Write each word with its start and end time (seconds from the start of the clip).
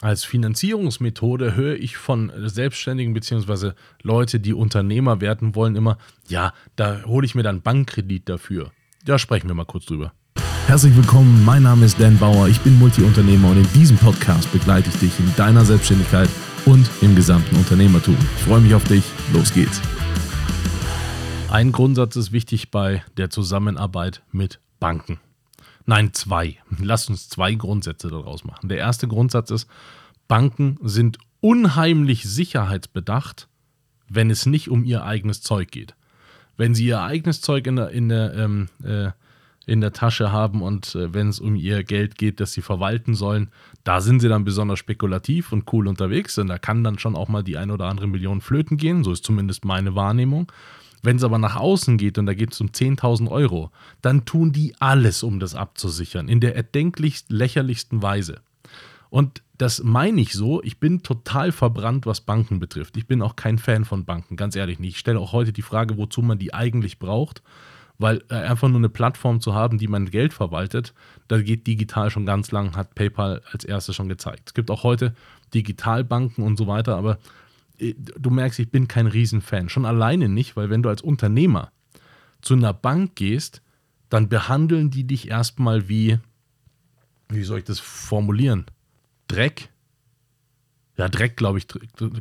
als 0.00 0.24
Finanzierungsmethode 0.24 1.56
höre 1.56 1.76
ich 1.76 1.96
von 1.96 2.30
Selbstständigen 2.36 3.14
bzw. 3.14 3.72
Leute, 4.02 4.40
die 4.40 4.54
Unternehmer 4.54 5.20
werden 5.20 5.54
wollen, 5.54 5.76
immer, 5.76 5.98
ja, 6.28 6.52
da 6.76 7.02
hole 7.04 7.26
ich 7.26 7.34
mir 7.34 7.42
dann 7.42 7.62
Bankkredit 7.62 8.28
dafür. 8.28 8.70
Da 9.04 9.18
sprechen 9.18 9.48
wir 9.48 9.54
mal 9.54 9.64
kurz 9.64 9.86
drüber. 9.86 10.12
Herzlich 10.66 10.94
willkommen, 10.94 11.44
mein 11.44 11.62
Name 11.62 11.86
ist 11.86 11.98
Dan 11.98 12.18
Bauer, 12.18 12.46
ich 12.48 12.60
bin 12.60 12.78
Multiunternehmer 12.78 13.50
und 13.50 13.56
in 13.56 13.72
diesem 13.72 13.96
Podcast 13.96 14.52
begleite 14.52 14.90
ich 14.90 14.98
dich 14.98 15.18
in 15.18 15.34
deiner 15.36 15.64
Selbstständigkeit 15.64 16.28
und 16.66 16.88
im 17.00 17.16
gesamten 17.16 17.56
Unternehmertum. 17.56 18.16
Ich 18.36 18.42
freue 18.42 18.60
mich 18.60 18.74
auf 18.74 18.84
dich, 18.84 19.04
los 19.32 19.52
geht's. 19.52 19.80
Ein 21.50 21.72
Grundsatz 21.72 22.14
ist 22.16 22.30
wichtig 22.32 22.70
bei 22.70 23.02
der 23.16 23.30
Zusammenarbeit 23.30 24.22
mit 24.30 24.60
Banken. 24.78 25.18
Nein, 25.88 26.12
zwei. 26.12 26.58
Lass 26.78 27.08
uns 27.08 27.30
zwei 27.30 27.54
Grundsätze 27.54 28.08
daraus 28.08 28.44
machen. 28.44 28.68
Der 28.68 28.76
erste 28.76 29.08
Grundsatz 29.08 29.50
ist, 29.50 29.70
Banken 30.28 30.76
sind 30.82 31.16
unheimlich 31.40 32.24
sicherheitsbedacht, 32.24 33.48
wenn 34.06 34.28
es 34.28 34.44
nicht 34.44 34.68
um 34.68 34.84
ihr 34.84 35.04
eigenes 35.04 35.40
Zeug 35.40 35.70
geht. 35.70 35.94
Wenn 36.58 36.74
sie 36.74 36.84
ihr 36.84 37.00
eigenes 37.00 37.40
Zeug 37.40 37.66
in 37.66 37.76
der, 37.76 37.88
in 37.88 38.10
der, 38.10 38.34
ähm, 38.34 38.68
äh, 38.84 39.12
in 39.64 39.80
der 39.80 39.94
Tasche 39.94 40.30
haben 40.30 40.60
und 40.60 40.94
äh, 40.94 41.14
wenn 41.14 41.30
es 41.30 41.40
um 41.40 41.56
ihr 41.56 41.82
Geld 41.84 42.18
geht, 42.18 42.40
das 42.40 42.52
sie 42.52 42.60
verwalten 42.60 43.14
sollen, 43.14 43.48
da 43.82 44.02
sind 44.02 44.20
sie 44.20 44.28
dann 44.28 44.44
besonders 44.44 44.78
spekulativ 44.78 45.52
und 45.52 45.72
cool 45.72 45.88
unterwegs. 45.88 46.36
Und 46.36 46.48
da 46.48 46.58
kann 46.58 46.84
dann 46.84 46.98
schon 46.98 47.16
auch 47.16 47.28
mal 47.28 47.42
die 47.42 47.56
ein 47.56 47.70
oder 47.70 47.86
andere 47.86 48.08
Million 48.08 48.42
flöten 48.42 48.76
gehen. 48.76 49.04
So 49.04 49.12
ist 49.12 49.24
zumindest 49.24 49.64
meine 49.64 49.94
Wahrnehmung. 49.94 50.52
Wenn 51.02 51.16
es 51.16 51.24
aber 51.24 51.38
nach 51.38 51.56
außen 51.56 51.96
geht 51.96 52.18
und 52.18 52.26
da 52.26 52.34
geht 52.34 52.52
es 52.52 52.60
um 52.60 52.68
10.000 52.68 53.30
Euro, 53.30 53.70
dann 54.02 54.24
tun 54.24 54.52
die 54.52 54.74
alles, 54.80 55.22
um 55.22 55.40
das 55.40 55.54
abzusichern, 55.54 56.28
in 56.28 56.40
der 56.40 56.56
erdenklich 56.56 57.24
lächerlichsten 57.28 58.02
Weise. 58.02 58.40
Und 59.10 59.42
das 59.56 59.82
meine 59.82 60.20
ich 60.20 60.32
so, 60.32 60.62
ich 60.62 60.78
bin 60.78 61.02
total 61.02 61.50
verbrannt, 61.52 62.06
was 62.06 62.20
Banken 62.20 62.60
betrifft. 62.60 62.96
Ich 62.96 63.06
bin 63.06 63.22
auch 63.22 63.36
kein 63.36 63.58
Fan 63.58 63.84
von 63.84 64.04
Banken, 64.04 64.36
ganz 64.36 64.54
ehrlich 64.54 64.78
nicht. 64.78 64.94
Ich 64.94 64.98
stelle 64.98 65.18
auch 65.18 65.32
heute 65.32 65.52
die 65.52 65.62
Frage, 65.62 65.96
wozu 65.96 66.22
man 66.22 66.38
die 66.38 66.54
eigentlich 66.54 66.98
braucht, 66.98 67.42
weil 67.98 68.22
äh, 68.28 68.34
einfach 68.34 68.68
nur 68.68 68.78
eine 68.78 68.88
Plattform 68.88 69.40
zu 69.40 69.54
haben, 69.54 69.78
die 69.78 69.88
mein 69.88 70.10
Geld 70.10 70.32
verwaltet, 70.32 70.94
da 71.26 71.40
geht 71.40 71.66
digital 71.66 72.10
schon 72.10 72.26
ganz 72.26 72.52
lang, 72.52 72.76
hat 72.76 72.94
PayPal 72.94 73.42
als 73.50 73.64
erstes 73.64 73.96
schon 73.96 74.08
gezeigt. 74.08 74.42
Es 74.46 74.54
gibt 74.54 74.70
auch 74.70 74.84
heute 74.84 75.14
Digitalbanken 75.54 76.44
und 76.44 76.56
so 76.56 76.66
weiter, 76.66 76.96
aber 76.96 77.18
du 77.78 78.30
merkst, 78.30 78.58
ich 78.58 78.70
bin 78.70 78.88
kein 78.88 79.06
Riesenfan. 79.06 79.68
Schon 79.68 79.84
alleine 79.84 80.28
nicht, 80.28 80.56
weil 80.56 80.70
wenn 80.70 80.82
du 80.82 80.88
als 80.88 81.02
Unternehmer 81.02 81.70
zu 82.40 82.54
einer 82.54 82.72
Bank 82.72 83.16
gehst, 83.16 83.62
dann 84.08 84.28
behandeln 84.28 84.90
die 84.90 85.04
dich 85.04 85.28
erstmal 85.28 85.88
wie, 85.88 86.18
wie 87.28 87.42
soll 87.42 87.58
ich 87.58 87.64
das 87.64 87.78
formulieren? 87.78 88.66
Dreck? 89.28 89.68
Ja, 90.96 91.08
Dreck, 91.08 91.36
glaube 91.36 91.58
ich, 91.58 91.66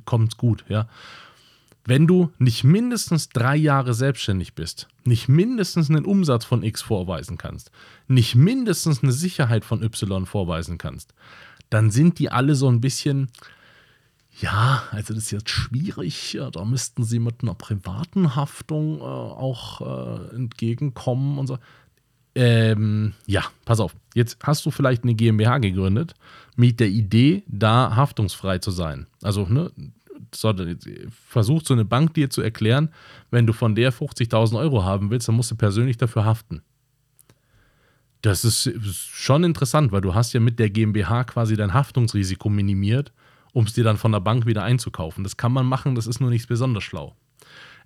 kommt 0.06 0.38
gut, 0.38 0.66
ja. 0.68 0.88
Wenn 1.86 2.06
du 2.06 2.34
nicht 2.38 2.66
mindestens 2.66 3.30
drei 3.30 3.56
Jahre 3.56 3.94
selbstständig 3.94 4.56
bist, 4.56 4.90
nicht 5.06 5.30
mindestens 5.30 5.90
einen 5.90 6.04
Umsatz 6.04 6.44
von 6.44 6.62
X 6.62 6.82
vorweisen 6.82 7.38
kannst, 7.38 7.72
nicht 8.10 8.36
mindestens 8.36 9.02
eine 9.02 9.14
Sicherheit 9.14 9.64
von 9.64 9.82
Y 9.82 10.26
vorweisen 10.26 10.78
kannst, 10.78 11.14
dann 11.70 11.90
sind 11.90 12.20
die 12.20 12.30
alle 12.30 12.56
so 12.56 12.70
ein 12.70 12.82
bisschen, 12.82 13.30
ja, 14.40 14.84
also 14.92 15.14
das 15.14 15.24
ist 15.24 15.32
jetzt 15.32 15.50
schwierig. 15.50 16.38
Da 16.52 16.66
müssten 16.66 17.04
sie 17.04 17.20
mit 17.20 17.42
einer 17.42 17.56
privaten 17.56 18.36
Haftung 18.36 19.00
äh, 19.00 19.04
auch 19.04 19.82
äh, 19.82 20.36
entgegenkommen 20.36 21.40
und 21.40 21.48
so. 21.48 21.58
Ähm, 22.36 23.14
ja, 23.26 23.46
pass 23.66 23.80
auf. 23.80 23.96
Jetzt 24.14 24.38
hast 24.44 24.64
du 24.66 24.72
vielleicht 24.72 25.04
eine 25.04 25.16
GmbH 25.16 25.58
gegründet 25.58 26.14
mit 26.56 26.80
der 26.80 26.90
Idee, 26.90 27.44
da 27.48 27.96
haftungsfrei 27.96 28.60
zu 28.60 28.70
sein. 28.70 29.08
Also, 29.24 29.48
ne, 29.48 29.72
versucht 31.30 31.66
so 31.66 31.74
eine 31.74 31.86
Bank 31.86 32.14
dir 32.14 32.30
zu 32.30 32.42
erklären, 32.42 32.90
wenn 33.32 33.48
du 33.48 33.54
von 33.54 33.74
der 33.74 33.92
50.000 33.92 34.58
Euro 34.60 34.84
haben 34.84 35.10
willst, 35.10 35.28
dann 35.28 35.36
musst 35.36 35.50
du 35.50 35.56
persönlich 35.56 35.98
dafür 35.98 36.26
haften. 36.26 36.62
Das 38.22 38.44
ist 38.44 38.70
schon 39.12 39.44
interessant, 39.44 39.92
weil 39.92 40.02
du 40.02 40.14
hast 40.14 40.34
ja 40.34 40.40
mit 40.40 40.60
der 40.60 40.70
GmbH 40.70 41.24
quasi 41.24 41.56
dein 41.56 41.74
Haftungsrisiko 41.74 42.50
minimiert 42.50 43.12
um 43.58 43.66
es 43.66 43.74
dir 43.74 43.84
dann 43.84 43.98
von 43.98 44.12
der 44.12 44.20
Bank 44.20 44.46
wieder 44.46 44.62
einzukaufen. 44.62 45.24
Das 45.24 45.36
kann 45.36 45.52
man 45.52 45.66
machen, 45.66 45.96
das 45.96 46.06
ist 46.06 46.20
nur 46.20 46.30
nicht 46.30 46.48
besonders 46.48 46.84
schlau. 46.84 47.16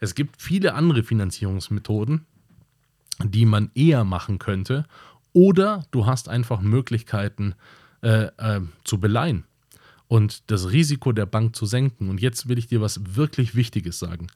Es 0.01 0.15
gibt 0.15 0.41
viele 0.41 0.73
andere 0.73 1.01
Finanzierungsmethoden, 1.01 2.25
die 3.23 3.45
man 3.45 3.71
eher 3.73 4.03
machen 4.03 4.37
könnte. 4.37 4.85
Oder 5.31 5.85
du 5.91 6.05
hast 6.05 6.27
einfach 6.27 6.59
Möglichkeiten 6.59 7.55
äh, 8.01 8.23
äh, 8.35 8.59
zu 8.83 8.99
beleihen 8.99 9.45
und 10.09 10.51
das 10.51 10.73
Risiko 10.73 11.13
der 11.13 11.25
Bank 11.25 11.55
zu 11.55 11.65
senken. 11.65 12.09
Und 12.09 12.19
jetzt 12.19 12.49
will 12.49 12.57
ich 12.57 12.67
dir 12.67 12.81
was 12.81 13.15
wirklich 13.15 13.55
Wichtiges 13.55 13.97
sagen. 13.97 14.27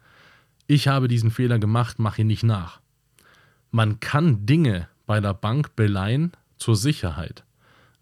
Ich 0.68 0.88
habe 0.88 1.10
diesen 1.10 1.32
Fehler 1.32 1.60
gemacht, 1.60 2.00
mache 2.00 2.22
ihn 2.22 2.28
nicht 2.28 2.44
nach. 2.44 2.80
Man 3.72 4.00
kann 4.00 4.46
Dinge 4.46 4.88
bei 5.06 5.20
der 5.20 5.34
Bank 5.34 5.76
beleihen 5.76 6.32
zur 6.58 6.78
Sicherheit. 6.78 7.45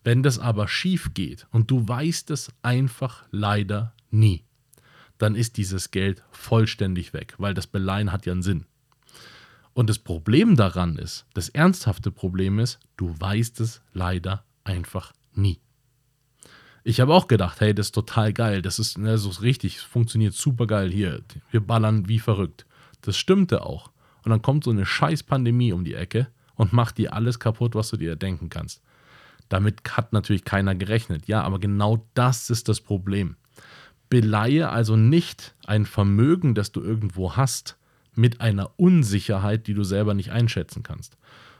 Wenn 0.03 0.24
das 0.24 0.40
aber 0.40 0.68
schief 0.68 1.14
geht 1.14 1.47
und 1.52 1.72
du 1.72 1.88
weißt 1.88 2.30
es 2.31 2.52
einfach 2.62 3.24
leider 3.31 3.94
nie, 4.12 4.44
dann 5.18 5.36
ist 5.36 5.58
dieses 5.58 5.91
Geld 5.91 6.24
vollständig 6.31 7.14
weg, 7.14 7.36
weil 7.38 7.53
das 7.53 7.68
Beleihen 7.68 8.12
hat 8.12 8.25
ja 8.25 8.34
einen 8.34 8.41
Sinn. 8.41 8.66
Und 9.74 9.90
das 9.90 10.00
Problem 10.00 10.56
daran 10.56 10.97
ist, 10.97 11.25
das 11.34 11.50
ernsthafte 11.50 12.12
Problem 12.12 12.59
ist, 12.59 12.80
du 12.97 13.16
weißt 13.19 13.59
es 13.62 13.81
leider 13.94 14.44
einfach 14.64 15.14
nie. 15.34 15.59
Ich 16.84 17.00
habe 17.00 17.14
auch 17.14 17.28
gedacht, 17.28 17.62
hey, 17.62 17.74
das 17.74 17.88
ist 17.88 17.96
total 17.96 18.34
geil, 18.34 18.62
das 18.62 18.78
ist, 18.78 18.97
ne, 18.97 19.14
ist 19.14 19.41
richtig, 19.41 19.80
funktioniert 19.80 20.34
super 20.34 20.68
geil 20.68 20.91
hier, 20.91 21.24
wir 21.50 21.62
ballern 21.62 22.09
wie 22.09 22.20
verrückt. 22.20 22.66
Das 23.02 23.18
stimmte 23.18 23.66
auch. 23.66 23.91
Und 24.24 24.31
dann 24.31 24.41
kommt 24.41 24.66
so 24.66 24.72
eine 24.72 24.85
scheiß 24.85 25.24
Pandemie 25.24 25.72
um 25.72 25.85
die 25.85 25.96
Ecke 25.96 26.28
und 26.56 26.74
macht 26.74 26.97
dir 26.97 27.14
alles 27.14 27.40
kaputt, 27.40 27.74
was 27.74 27.90
du 27.90 27.97
dir 27.97 28.16
denken 28.16 28.50
kannst. 28.50 28.81
Damit 29.53 29.84
hat 29.91 30.14
natürlich 30.14 30.46
keiner 30.46 30.74
gerechnet. 30.74 31.28
Ja, 31.28 31.44
aber 31.44 31.59
genau 31.59 32.08
das 32.16 32.50
ist 32.50 32.69
das 32.69 32.81
Problem. 32.81 33.36
Beleihe 34.09 34.69
also 34.69 34.96
nicht 34.96 35.53
ein 35.68 35.86
Vermögen, 35.86 36.56
das 36.56 36.72
du 36.72 36.81
irgendwo 36.81 37.36
hast, 37.36 37.78
mit 38.16 38.41
einer 38.41 38.72
Unsicherheit, 38.80 39.68
die 39.68 39.75
du 39.75 39.84
selber 39.84 40.16
nicht 40.16 40.31
einschätzen 40.31 40.81
kannst. 40.81 41.18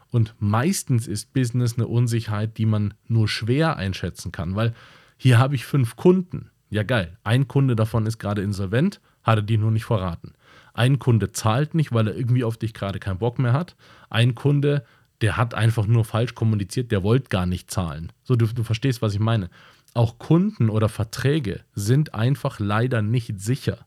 Und 0.10 0.34
meistens 0.40 1.06
ist 1.06 1.34
Business 1.34 1.78
eine 1.78 1.86
Unsicherheit, 1.86 2.58
die 2.58 2.66
man 2.66 2.96
nur 3.08 3.28
schwer 3.28 3.78
einschätzen 3.78 4.32
kann, 4.32 4.56
weil 4.56 4.74
hier 5.16 5.38
habe 5.38 5.54
ich 5.54 5.64
fünf 5.64 5.96
Kunden. 5.96 6.50
Ja, 6.72 6.82
geil. 6.82 7.20
Ein 7.24 7.48
Kunde 7.48 7.76
davon 7.76 8.08
ist 8.08 8.18
gerade 8.18 8.42
insolvent, 8.42 9.02
hat 9.22 9.38
er 9.38 9.44
die 9.44 9.60
nur 9.60 9.70
nicht 9.70 9.86
verraten. 9.86 10.34
Ein 10.74 10.98
Kunde 10.98 11.32
zahlt 11.32 11.76
nicht, 11.76 11.94
weil 11.94 12.08
er 12.08 12.18
irgendwie 12.18 12.44
auf 12.44 12.58
dich 12.58 12.74
gerade 12.74 12.98
keinen 12.98 13.20
Bock 13.20 13.38
mehr 13.38 13.54
hat. 13.54 13.76
Ein 14.10 14.34
Kunde 14.34 14.84
der 15.24 15.38
hat 15.38 15.54
einfach 15.54 15.88
nur 15.88 16.04
falsch 16.04 16.36
kommuniziert, 16.36 16.92
der 16.92 17.02
wollte 17.02 17.30
gar 17.30 17.46
nicht 17.46 17.72
zahlen. 17.72 18.12
So, 18.24 18.36
du, 18.36 18.46
du 18.46 18.64
verstehst, 18.64 19.02
was 19.02 19.14
ich 19.14 19.22
meine. 19.22 19.50
Auch 19.94 20.20
Kunden 20.20 20.70
oder 20.70 20.90
Verträge 20.90 21.62
sind 21.74 22.14
einfach 22.14 22.60
leider 22.60 23.02
nicht 23.02 23.40
sicher. 23.40 23.86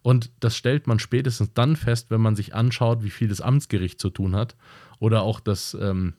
Und 0.00 0.30
das 0.40 0.56
stellt 0.56 0.86
man 0.86 0.98
spätestens 0.98 1.52
dann 1.52 1.76
fest, 1.76 2.06
wenn 2.08 2.22
man 2.22 2.36
sich 2.36 2.54
anschaut, 2.54 3.04
wie 3.04 3.10
viel 3.10 3.28
das 3.28 3.42
Amtsgericht 3.42 4.00
zu 4.00 4.08
tun 4.08 4.34
hat 4.34 4.56
oder 4.98 5.24
auch 5.24 5.40
das 5.40 5.76
ähm, 5.78 6.14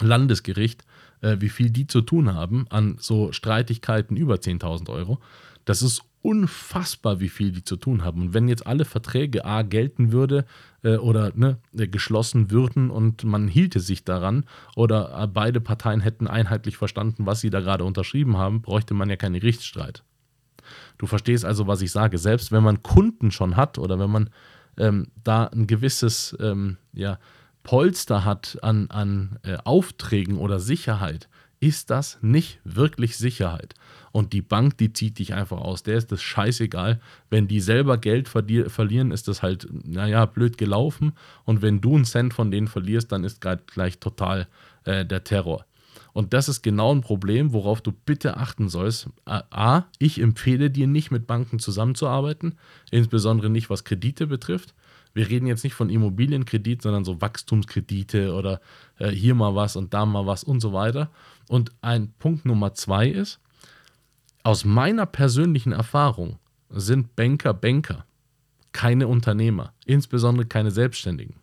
Landesgericht, 0.00 0.86
äh, 1.20 1.36
wie 1.40 1.50
viel 1.50 1.68
die 1.68 1.86
zu 1.86 2.00
tun 2.00 2.32
haben 2.32 2.64
an 2.70 2.96
so 2.98 3.32
Streitigkeiten 3.32 4.16
über 4.16 4.36
10.000 4.36 4.88
Euro. 4.88 5.18
Das 5.66 5.82
ist 5.82 6.04
unfassbar, 6.22 7.20
wie 7.20 7.28
viel 7.28 7.52
die 7.52 7.64
zu 7.64 7.76
tun 7.76 8.04
haben. 8.04 8.22
Und 8.22 8.34
wenn 8.34 8.48
jetzt 8.48 8.66
alle 8.66 8.84
Verträge 8.84 9.44
A 9.44 9.62
gelten 9.62 10.12
würde 10.12 10.44
äh, 10.82 10.96
oder 10.96 11.32
ne, 11.34 11.58
äh, 11.76 11.86
geschlossen 11.86 12.50
würden 12.50 12.90
und 12.90 13.24
man 13.24 13.48
hielte 13.48 13.80
sich 13.80 14.04
daran 14.04 14.44
oder 14.76 15.22
äh, 15.22 15.26
beide 15.26 15.60
Parteien 15.60 16.00
hätten 16.00 16.26
einheitlich 16.26 16.76
verstanden, 16.76 17.26
was 17.26 17.40
sie 17.40 17.50
da 17.50 17.60
gerade 17.60 17.84
unterschrieben 17.84 18.36
haben, 18.36 18.62
bräuchte 18.62 18.94
man 18.94 19.10
ja 19.10 19.16
keinen 19.16 19.40
Rechtsstreit. 19.40 20.02
Du 20.98 21.06
verstehst 21.06 21.44
also, 21.44 21.66
was 21.66 21.82
ich 21.82 21.92
sage. 21.92 22.18
Selbst 22.18 22.52
wenn 22.52 22.62
man 22.62 22.82
Kunden 22.82 23.30
schon 23.30 23.56
hat 23.56 23.78
oder 23.78 23.98
wenn 23.98 24.10
man 24.10 24.30
ähm, 24.76 25.08
da 25.22 25.44
ein 25.44 25.66
gewisses 25.66 26.36
ähm, 26.40 26.76
ja, 26.92 27.18
Polster 27.62 28.24
hat 28.24 28.58
an, 28.62 28.90
an 28.90 29.38
äh, 29.42 29.56
Aufträgen 29.64 30.38
oder 30.38 30.58
Sicherheit, 30.60 31.28
ist 31.60 31.90
das 31.90 32.18
nicht 32.22 32.60
wirklich 32.64 33.16
Sicherheit. 33.16 33.74
Und 34.12 34.32
die 34.32 34.42
Bank, 34.42 34.78
die 34.78 34.92
zieht 34.92 35.18
dich 35.18 35.34
einfach 35.34 35.58
aus. 35.58 35.82
Der 35.82 35.96
ist 35.96 36.12
das 36.12 36.22
scheißegal. 36.22 37.00
Wenn 37.30 37.48
die 37.48 37.60
selber 37.60 37.98
Geld 37.98 38.28
verlieren, 38.28 39.10
ist 39.10 39.28
das 39.28 39.42
halt, 39.42 39.68
naja, 39.84 40.24
blöd 40.26 40.58
gelaufen. 40.58 41.12
Und 41.44 41.62
wenn 41.62 41.80
du 41.80 41.94
einen 41.94 42.04
Cent 42.04 42.34
von 42.34 42.50
denen 42.50 42.68
verlierst, 42.68 43.12
dann 43.12 43.24
ist 43.24 43.40
gerade 43.40 43.62
gleich 43.66 43.98
total 43.98 44.48
äh, 44.84 45.04
der 45.04 45.24
Terror. 45.24 45.64
Und 46.12 46.32
das 46.32 46.48
ist 46.48 46.62
genau 46.62 46.94
ein 46.94 47.00
Problem, 47.00 47.52
worauf 47.52 47.80
du 47.80 47.92
bitte 47.92 48.36
achten 48.36 48.68
sollst. 48.68 49.08
A, 49.24 49.84
ich 49.98 50.20
empfehle 50.20 50.70
dir 50.70 50.86
nicht 50.86 51.10
mit 51.10 51.26
Banken 51.26 51.58
zusammenzuarbeiten, 51.58 52.56
insbesondere 52.90 53.50
nicht 53.50 53.70
was 53.70 53.84
Kredite 53.84 54.26
betrifft. 54.26 54.74
Wir 55.14 55.28
reden 55.28 55.46
jetzt 55.46 55.64
nicht 55.64 55.74
von 55.74 55.90
Immobilienkredit, 55.90 56.82
sondern 56.82 57.04
so 57.04 57.20
Wachstumskredite 57.20 58.34
oder 58.34 58.60
äh, 58.98 59.08
hier 59.08 59.34
mal 59.34 59.54
was 59.54 59.76
und 59.76 59.92
da 59.94 60.06
mal 60.06 60.26
was 60.26 60.44
und 60.44 60.60
so 60.60 60.72
weiter. 60.72 61.10
Und 61.48 61.72
ein 61.80 62.12
Punkt 62.18 62.44
Nummer 62.44 62.74
zwei 62.74 63.08
ist, 63.08 63.40
Aus 64.44 64.64
meiner 64.64 65.04
persönlichen 65.06 65.72
Erfahrung 65.72 66.38
sind 66.70 67.16
Banker 67.16 67.52
Banker, 67.52 68.06
keine 68.72 69.08
Unternehmer, 69.08 69.72
insbesondere 69.84 70.46
keine 70.46 70.70
Selbstständigen. 70.70 71.36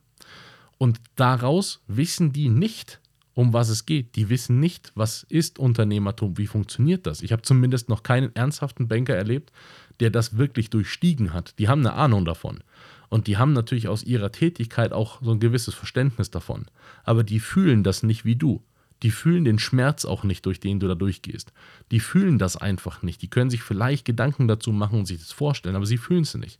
Und 0.77 0.99
daraus 1.15 1.81
wissen 1.87 2.31
die 2.33 2.49
nicht, 2.49 2.99
um 3.33 3.53
was 3.53 3.69
es 3.69 3.85
geht. 3.85 4.15
Die 4.15 4.29
wissen 4.29 4.59
nicht, 4.59 4.91
was 4.95 5.23
ist 5.23 5.59
Unternehmertum, 5.59 6.37
wie 6.37 6.47
funktioniert 6.47 7.05
das. 7.05 7.21
Ich 7.21 7.31
habe 7.31 7.41
zumindest 7.41 7.89
noch 7.89 8.01
keinen 8.01 8.35
ernsthaften 8.35 8.87
Banker 8.87 9.15
erlebt, 9.15 9.51
der 9.99 10.09
das 10.09 10.37
wirklich 10.37 10.69
durchstiegen 10.69 11.33
hat. 11.33 11.59
Die 11.59 11.67
haben 11.67 11.85
eine 11.85 11.93
Ahnung 11.93 12.25
davon. 12.25 12.63
Und 13.09 13.27
die 13.27 13.37
haben 13.37 13.53
natürlich 13.53 13.87
aus 13.87 14.03
ihrer 14.03 14.31
Tätigkeit 14.31 14.93
auch 14.93 15.21
so 15.21 15.31
ein 15.31 15.39
gewisses 15.39 15.73
Verständnis 15.73 16.31
davon. 16.31 16.65
Aber 17.03 17.23
die 17.23 17.39
fühlen 17.39 17.83
das 17.83 18.03
nicht 18.03 18.25
wie 18.25 18.35
du. 18.35 18.63
Die 19.03 19.11
fühlen 19.11 19.45
den 19.45 19.59
Schmerz 19.59 20.05
auch 20.05 20.23
nicht, 20.23 20.45
durch 20.45 20.59
den 20.59 20.79
du 20.79 20.87
da 20.87 20.95
durchgehst. 20.95 21.51
Die 21.91 21.99
fühlen 21.99 22.39
das 22.39 22.57
einfach 22.57 23.03
nicht. 23.03 23.21
Die 23.21 23.29
können 23.29 23.49
sich 23.49 23.61
vielleicht 23.61 24.05
Gedanken 24.05 24.47
dazu 24.47 24.71
machen 24.71 24.99
und 24.99 25.05
sich 25.05 25.19
das 25.19 25.31
vorstellen, 25.31 25.75
aber 25.75 25.85
sie 25.85 25.97
fühlen 25.97 26.23
es 26.23 26.33
nicht. 26.35 26.59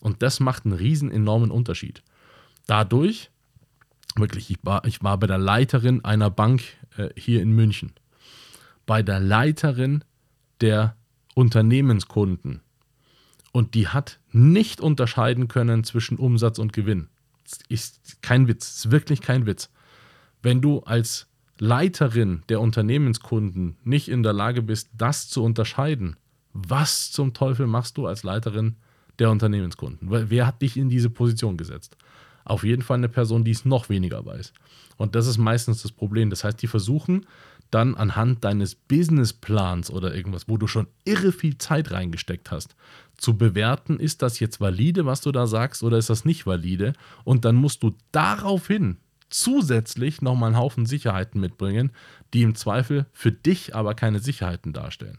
Und 0.00 0.22
das 0.22 0.40
macht 0.40 0.64
einen 0.64 0.74
riesen 0.74 1.10
enormen 1.10 1.50
Unterschied. 1.50 2.02
Dadurch, 2.66 3.30
wirklich, 4.16 4.50
ich 4.50 4.58
war, 4.62 4.84
ich 4.86 5.02
war 5.02 5.18
bei 5.18 5.26
der 5.26 5.38
Leiterin 5.38 6.04
einer 6.04 6.30
Bank 6.30 6.62
äh, 6.96 7.10
hier 7.16 7.42
in 7.42 7.52
München. 7.52 7.92
Bei 8.86 9.02
der 9.02 9.20
Leiterin 9.20 10.04
der 10.60 10.96
Unternehmenskunden 11.34 12.60
und 13.54 13.74
die 13.74 13.86
hat 13.86 14.18
nicht 14.32 14.80
unterscheiden 14.80 15.46
können 15.46 15.84
zwischen 15.84 16.18
Umsatz 16.18 16.58
und 16.58 16.72
Gewinn. 16.72 17.06
Das 17.44 17.60
ist 17.68 18.20
kein 18.20 18.48
Witz, 18.48 18.66
das 18.66 18.84
ist 18.86 18.90
wirklich 18.90 19.20
kein 19.20 19.46
Witz. 19.46 19.70
Wenn 20.42 20.60
du 20.60 20.80
als 20.80 21.28
Leiterin 21.60 22.42
der 22.48 22.60
Unternehmenskunden 22.60 23.76
nicht 23.84 24.08
in 24.08 24.24
der 24.24 24.32
Lage 24.32 24.60
bist, 24.60 24.90
das 24.98 25.28
zu 25.28 25.44
unterscheiden, 25.44 26.16
was 26.52 27.12
zum 27.12 27.32
Teufel 27.32 27.68
machst 27.68 27.96
du 27.96 28.08
als 28.08 28.24
Leiterin 28.24 28.74
der 29.20 29.30
Unternehmenskunden? 29.30 30.08
Wer 30.10 30.48
hat 30.48 30.60
dich 30.60 30.76
in 30.76 30.88
diese 30.88 31.08
Position 31.08 31.56
gesetzt? 31.56 31.96
Auf 32.44 32.64
jeden 32.64 32.82
Fall 32.82 32.98
eine 32.98 33.08
Person, 33.08 33.44
die 33.44 33.52
es 33.52 33.64
noch 33.64 33.88
weniger 33.88 34.26
weiß. 34.26 34.52
Und 34.96 35.14
das 35.14 35.28
ist 35.28 35.38
meistens 35.38 35.82
das 35.82 35.92
Problem. 35.92 36.28
Das 36.28 36.42
heißt, 36.42 36.60
die 36.60 36.66
versuchen 36.66 37.24
dann 37.70 37.94
anhand 37.96 38.44
deines 38.44 38.74
Businessplans 38.74 39.90
oder 39.90 40.14
irgendwas, 40.14 40.48
wo 40.48 40.56
du 40.56 40.66
schon 40.66 40.86
irre 41.04 41.32
viel 41.32 41.58
Zeit 41.58 41.90
reingesteckt 41.90 42.50
hast, 42.50 42.76
zu 43.16 43.36
bewerten, 43.36 43.98
ist 43.98 44.22
das 44.22 44.40
jetzt 44.40 44.60
valide, 44.60 45.06
was 45.06 45.20
du 45.20 45.32
da 45.32 45.46
sagst, 45.46 45.82
oder 45.82 45.98
ist 45.98 46.10
das 46.10 46.24
nicht 46.24 46.46
valide? 46.46 46.92
Und 47.24 47.44
dann 47.44 47.56
musst 47.56 47.82
du 47.82 47.94
daraufhin 48.12 48.98
zusätzlich 49.30 50.22
nochmal 50.22 50.48
einen 50.48 50.58
Haufen 50.58 50.86
Sicherheiten 50.86 51.40
mitbringen, 51.40 51.92
die 52.32 52.42
im 52.42 52.54
Zweifel 52.54 53.06
für 53.12 53.32
dich 53.32 53.74
aber 53.74 53.94
keine 53.94 54.20
Sicherheiten 54.20 54.72
darstellen. 54.72 55.18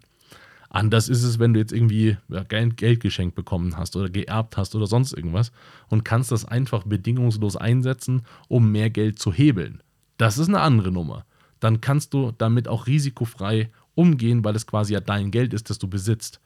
Anders 0.70 1.08
ist 1.08 1.24
es, 1.24 1.40
wenn 1.40 1.54
du 1.54 1.60
jetzt 1.60 1.72
irgendwie 1.72 2.18
Geld 2.50 3.00
geschenkt 3.00 3.36
bekommen 3.36 3.78
hast 3.78 3.96
oder 3.96 4.10
geerbt 4.10 4.58
hast 4.58 4.76
oder 4.76 4.88
sonst 4.88 5.14
irgendwas 5.14 5.52
und 5.88 6.04
kannst 6.04 6.32
das 6.32 6.44
einfach 6.44 6.84
bedingungslos 6.84 7.56
einsetzen, 7.56 8.24
um 8.50 8.72
mehr 8.72 8.90
Geld 8.90 9.20
zu 9.20 9.32
hebeln. 9.32 9.82
Das 10.18 10.38
ist 10.38 10.50
eine 10.50 10.60
andere 10.60 10.92
Nummer. 10.92 11.26
Dann 11.62 11.80
kannst 11.80 12.14
du 12.14 12.32
damit 12.38 12.68
auch 12.68 12.88
risikofrei 12.88 13.72
umgehen, 13.96 14.44
weil 14.44 14.56
es 14.56 14.68
quasi 14.68 14.94
ja 14.94 15.00
dein 15.00 15.32
Geld 15.32 15.54
ist, 15.54 15.70
das 15.70 15.80
du 15.80 15.88
besitzt. 15.88 16.42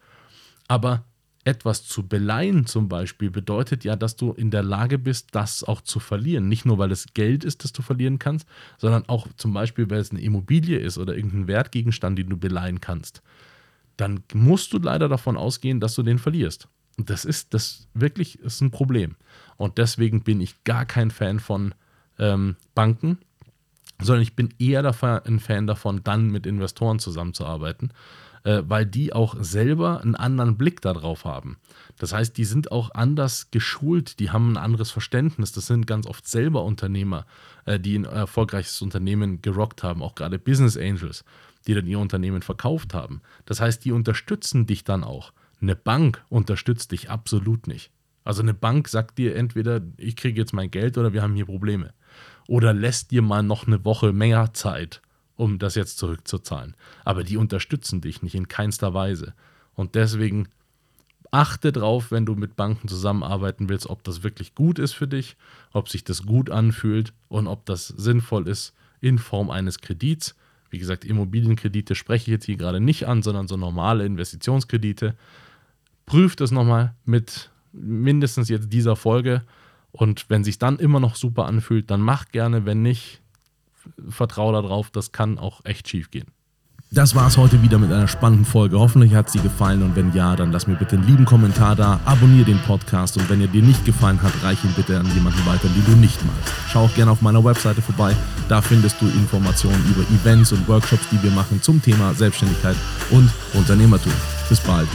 Aber 0.67 1.05
etwas 1.49 1.83
zu 1.83 2.07
beleihen 2.07 2.67
zum 2.67 2.87
Beispiel 2.87 3.31
bedeutet 3.31 3.83
ja, 3.83 3.95
dass 3.95 4.15
du 4.15 4.33
in 4.33 4.51
der 4.51 4.61
Lage 4.61 4.99
bist, 4.99 5.29
das 5.31 5.63
auch 5.63 5.81
zu 5.81 5.99
verlieren. 5.99 6.47
Nicht 6.47 6.63
nur, 6.63 6.77
weil 6.77 6.91
es 6.91 7.07
Geld 7.15 7.43
ist, 7.43 7.63
das 7.63 7.73
du 7.73 7.81
verlieren 7.81 8.19
kannst, 8.19 8.47
sondern 8.77 9.09
auch 9.09 9.27
zum 9.35 9.51
Beispiel, 9.51 9.89
weil 9.89 9.99
es 9.99 10.11
eine 10.11 10.21
Immobilie 10.21 10.77
ist 10.77 10.99
oder 10.99 11.15
irgendein 11.15 11.47
Wertgegenstand, 11.47 12.19
den 12.19 12.29
du 12.29 12.37
beleihen 12.37 12.81
kannst. 12.81 13.23
Dann 13.97 14.23
musst 14.31 14.73
du 14.73 14.77
leider 14.77 15.09
davon 15.09 15.37
ausgehen, 15.37 15.79
dass 15.79 15.95
du 15.95 16.03
den 16.03 16.19
verlierst. 16.19 16.67
Und 16.99 17.09
das 17.09 17.25
ist 17.25 17.55
das 17.55 17.87
wirklich 17.95 18.37
ist 18.39 18.61
ein 18.61 18.69
Problem. 18.69 19.15
Und 19.57 19.79
deswegen 19.79 20.21
bin 20.21 20.41
ich 20.41 20.63
gar 20.65 20.85
kein 20.85 21.09
Fan 21.09 21.39
von 21.39 21.73
ähm, 22.19 22.57
Banken, 22.75 23.17
sondern 23.99 24.21
ich 24.21 24.35
bin 24.35 24.53
eher 24.59 24.85
ein 25.25 25.39
Fan 25.39 25.65
davon, 25.65 26.03
dann 26.03 26.29
mit 26.29 26.45
Investoren 26.45 26.99
zusammenzuarbeiten 26.99 27.91
äh, 28.43 28.63
weil 28.65 28.85
die 28.85 29.13
auch 29.13 29.35
selber 29.39 30.01
einen 30.01 30.15
anderen 30.15 30.57
Blick 30.57 30.81
darauf 30.81 31.25
haben. 31.25 31.57
Das 31.97 32.13
heißt, 32.13 32.37
die 32.37 32.45
sind 32.45 32.71
auch 32.71 32.91
anders 32.93 33.51
geschult, 33.51 34.19
die 34.19 34.31
haben 34.31 34.53
ein 34.53 34.57
anderes 34.57 34.91
Verständnis. 34.91 35.51
Das 35.51 35.67
sind 35.67 35.87
ganz 35.87 36.07
oft 36.07 36.27
selber 36.27 36.63
Unternehmer, 36.63 37.25
äh, 37.65 37.79
die 37.79 37.97
ein 37.97 38.05
erfolgreiches 38.05 38.81
Unternehmen 38.81 39.41
gerockt 39.41 39.83
haben, 39.83 40.01
auch 40.01 40.15
gerade 40.15 40.39
Business 40.39 40.77
Angels, 40.77 41.23
die 41.67 41.73
dann 41.73 41.87
ihr 41.87 41.99
Unternehmen 41.99 42.41
verkauft 42.41 42.93
haben. 42.93 43.21
Das 43.45 43.61
heißt, 43.61 43.83
die 43.85 43.91
unterstützen 43.91 44.65
dich 44.65 44.83
dann 44.83 45.03
auch. 45.03 45.33
Eine 45.61 45.75
Bank 45.75 46.23
unterstützt 46.29 46.91
dich 46.91 47.09
absolut 47.09 47.67
nicht. 47.67 47.91
Also 48.23 48.41
eine 48.41 48.53
Bank 48.53 48.87
sagt 48.87 49.17
dir 49.17 49.35
entweder, 49.35 49.81
ich 49.97 50.15
kriege 50.15 50.39
jetzt 50.39 50.53
mein 50.53 50.71
Geld 50.71 50.97
oder 50.97 51.13
wir 51.13 51.21
haben 51.21 51.35
hier 51.35 51.45
Probleme. 51.45 51.93
Oder 52.47 52.73
lässt 52.73 53.11
dir 53.11 53.21
mal 53.21 53.43
noch 53.43 53.67
eine 53.67 53.83
Woche 53.85 54.13
mehr 54.13 54.53
Zeit 54.53 55.01
um 55.39 55.57
das 55.57 55.75
jetzt 55.75 55.97
zurückzuzahlen. 55.97 56.75
Aber 57.05 57.23
die 57.23 57.37
unterstützen 57.37 58.01
dich 58.01 58.21
nicht 58.21 58.35
in 58.35 58.49
keinster 58.49 58.93
Weise. 58.93 59.33
Und 59.73 59.95
deswegen 59.95 60.49
achte 61.31 61.71
drauf, 61.71 62.11
wenn 62.11 62.25
du 62.25 62.35
mit 62.35 62.57
Banken 62.57 62.89
zusammenarbeiten 62.89 63.69
willst, 63.69 63.89
ob 63.89 64.03
das 64.03 64.21
wirklich 64.21 64.53
gut 64.53 64.79
ist 64.79 64.91
für 64.91 65.07
dich, 65.07 65.37
ob 65.71 65.87
sich 65.87 66.03
das 66.03 66.23
gut 66.23 66.49
anfühlt 66.49 67.13
und 67.29 67.47
ob 67.47 67.65
das 67.65 67.87
sinnvoll 67.87 68.49
ist 68.49 68.73
in 68.99 69.17
Form 69.17 69.49
eines 69.49 69.79
Kredits. 69.79 70.35
Wie 70.71 70.77
gesagt, 70.77 71.05
Immobilienkredite 71.05 71.95
spreche 71.95 72.23
ich 72.23 72.33
jetzt 72.33 72.45
hier 72.45 72.57
gerade 72.57 72.81
nicht 72.81 73.07
an, 73.07 73.23
sondern 73.23 73.47
so 73.47 73.55
normale 73.55 74.05
Investitionskredite. 74.05 75.15
Prüf 76.05 76.35
das 76.35 76.51
nochmal 76.51 76.95
mit 77.05 77.49
mindestens 77.71 78.49
jetzt 78.49 78.73
dieser 78.73 78.97
Folge. 78.97 79.43
Und 79.93 80.29
wenn 80.29 80.43
sich 80.43 80.59
dann 80.59 80.79
immer 80.79 80.99
noch 80.99 81.15
super 81.15 81.45
anfühlt, 81.45 81.89
dann 81.89 82.01
mach 82.01 82.27
gerne. 82.27 82.65
Wenn 82.65 82.81
nicht, 82.81 83.21
vertraue 84.09 84.53
darauf, 84.53 84.89
das 84.89 85.11
kann 85.11 85.37
auch 85.37 85.61
echt 85.65 85.87
schief 85.87 86.11
gehen. 86.11 86.27
Das 86.91 87.13
war 87.13 87.27
es 87.27 87.37
heute 87.37 87.61
wieder 87.61 87.77
mit 87.77 87.91
einer 87.91 88.07
spannenden 88.07 88.45
Folge. 88.45 88.79
Hoffentlich 88.79 89.13
hat 89.13 89.29
sie 89.29 89.39
gefallen 89.39 89.83
und 89.83 89.95
wenn 89.95 90.11
ja, 90.13 90.35
dann 90.35 90.51
lass 90.51 90.65
mir 90.65 90.73
bitte 90.73 90.95
einen 90.95 91.05
lieben 91.05 91.23
Kommentar 91.23 91.75
da, 91.75 91.99
abonniere 92.03 92.45
den 92.45 92.59
Podcast 92.63 93.15
und 93.15 93.29
wenn 93.29 93.41
er 93.41 93.47
dir 93.47 93.61
nicht 93.61 93.85
gefallen 93.85 94.19
hat, 94.23 94.33
reich 94.41 94.63
ihn 94.63 94.73
bitte 94.75 94.99
an 94.99 95.05
jemanden 95.13 95.45
weiter, 95.45 95.67
den 95.67 95.85
du 95.85 95.91
nicht 95.99 96.19
magst. 96.25 96.51
Schau 96.67 96.85
auch 96.85 96.95
gerne 96.95 97.11
auf 97.11 97.21
meiner 97.21 97.45
Webseite 97.45 97.83
vorbei, 97.83 98.15
da 98.47 98.59
findest 98.59 98.99
du 99.01 99.05
Informationen 99.05 99.85
über 99.85 100.01
Events 100.19 100.51
und 100.51 100.67
Workshops, 100.67 101.07
die 101.11 101.21
wir 101.21 101.31
machen 101.31 101.61
zum 101.61 101.79
Thema 101.79 102.15
Selbstständigkeit 102.15 102.75
und 103.11 103.29
Unternehmertum. 103.53 104.13
Bis 104.49 104.59
bald. 104.59 104.87